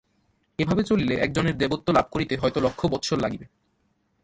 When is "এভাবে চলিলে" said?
0.59-1.15